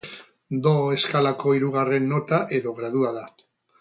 Do 0.67 0.71
eskalako 0.95 1.53
hirugarren 1.57 2.09
nota 2.15 2.41
edo 2.61 2.75
gradua 2.81 3.13
da. 3.19 3.27